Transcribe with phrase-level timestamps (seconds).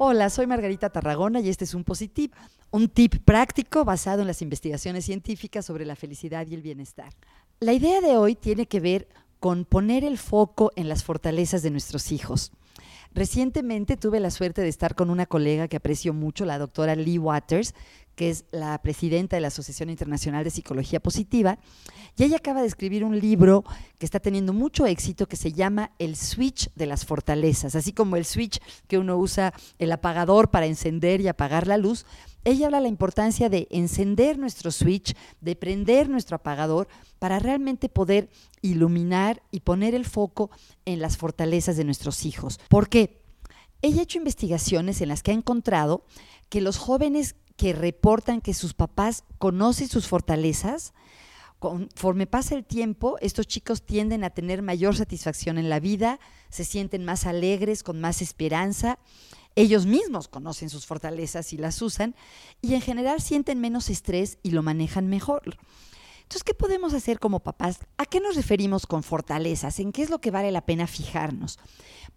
[0.00, 2.32] Hola, soy Margarita Tarragona y este es un Positip,
[2.70, 7.12] un tip práctico basado en las investigaciones científicas sobre la felicidad y el bienestar.
[7.58, 9.08] La idea de hoy tiene que ver
[9.40, 12.52] con poner el foco en las fortalezas de nuestros hijos.
[13.12, 17.18] Recientemente tuve la suerte de estar con una colega que aprecio mucho, la doctora Lee
[17.18, 17.74] Waters,
[18.18, 21.60] que es la presidenta de la Asociación Internacional de Psicología Positiva,
[22.16, 23.62] y ella acaba de escribir un libro
[23.96, 28.16] que está teniendo mucho éxito que se llama El Switch de las Fortalezas, así como
[28.16, 32.06] el switch que uno usa el apagador para encender y apagar la luz.
[32.42, 36.88] Ella habla de la importancia de encender nuestro switch, de prender nuestro apagador
[37.20, 38.30] para realmente poder
[38.62, 40.50] iluminar y poner el foco
[40.86, 42.58] en las fortalezas de nuestros hijos.
[42.68, 43.22] ¿Por qué?
[43.80, 46.04] Ella ha hecho investigaciones en las que ha encontrado
[46.48, 50.94] que los jóvenes que reportan que sus papás conocen sus fortalezas,
[51.58, 56.20] conforme pasa el tiempo, estos chicos tienden a tener mayor satisfacción en la vida,
[56.50, 59.00] se sienten más alegres, con más esperanza,
[59.56, 62.14] ellos mismos conocen sus fortalezas y las usan,
[62.62, 65.58] y en general sienten menos estrés y lo manejan mejor.
[66.28, 67.78] Entonces, ¿qué podemos hacer como papás?
[67.96, 69.80] ¿A qué nos referimos con fortalezas?
[69.80, 71.58] ¿En qué es lo que vale la pena fijarnos?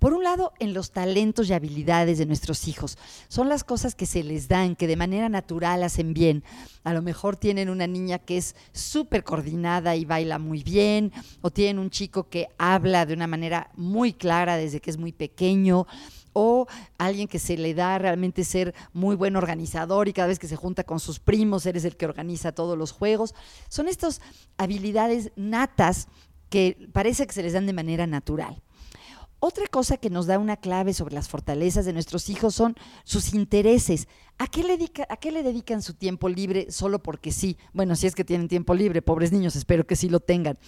[0.00, 2.98] Por un lado, en los talentos y habilidades de nuestros hijos.
[3.28, 6.42] Son las cosas que se les dan, que de manera natural hacen bien.
[6.82, 11.52] A lo mejor tienen una niña que es súper coordinada y baila muy bien, o
[11.52, 15.86] tienen un chico que habla de una manera muy clara desde que es muy pequeño
[16.32, 16.66] o
[16.98, 20.56] alguien que se le da realmente ser muy buen organizador y cada vez que se
[20.56, 23.34] junta con sus primos eres el que organiza todos los juegos.
[23.68, 24.20] Son estas
[24.56, 26.08] habilidades natas
[26.48, 28.62] que parece que se les dan de manera natural.
[29.42, 33.32] Otra cosa que nos da una clave sobre las fortalezas de nuestros hijos son sus
[33.32, 34.06] intereses.
[34.36, 37.56] ¿A qué, le ¿A qué, le dedican su tiempo libre solo porque sí?
[37.72, 40.58] Bueno, si es que tienen tiempo libre, pobres niños, espero que sí lo tengan.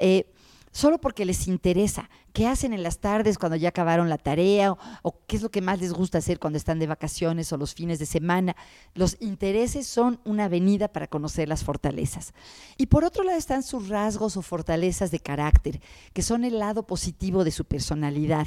[0.00, 0.26] Eh,
[0.72, 2.08] solo porque les interesa.
[2.32, 4.76] ¿Qué hacen en las tardes cuando ya acabaron la tarea?
[5.02, 7.74] O, qué es lo que más les gusta hacer cuando están de vacaciones o los
[7.74, 8.54] fines de semana?
[8.94, 12.32] Los intereses son una avenida para conocer las fortalezas.
[12.76, 15.80] Y por otro lado están sus rasgos o fortalezas de carácter,
[16.12, 18.46] que son el lado positivo de su personalidad.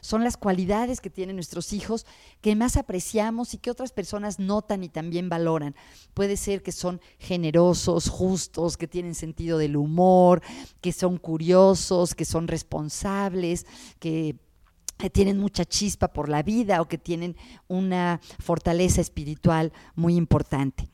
[0.00, 2.06] Son las cualidades que tienen nuestros hijos
[2.40, 5.76] que más apreciamos y que otras personas notan y también valoran.
[6.14, 10.42] Puede ser que son generosos, justos, que tienen sentido del humor,
[10.80, 11.59] que son curiosos,
[12.16, 13.66] que son responsables
[13.98, 14.36] que
[15.12, 17.36] tienen mucha chispa por la vida o que tienen
[17.68, 20.88] una fortaleza espiritual muy importante.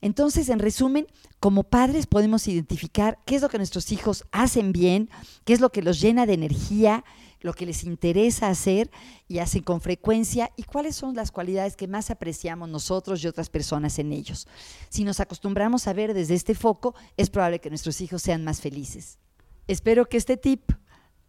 [0.00, 1.06] Entonces, en resumen,
[1.38, 5.08] como padres podemos identificar qué es lo que nuestros hijos hacen bien,
[5.44, 7.04] qué es lo que los llena de energía,
[7.40, 8.90] lo que les interesa hacer
[9.28, 13.48] y hacen con frecuencia y cuáles son las cualidades que más apreciamos nosotros y otras
[13.48, 14.48] personas en ellos.
[14.88, 18.60] Si nos acostumbramos a ver desde este foco, es probable que nuestros hijos sean más
[18.60, 19.18] felices.
[19.66, 20.72] Espero que este tip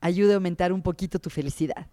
[0.01, 1.87] ayude a aumentar un poquito tu felicidad.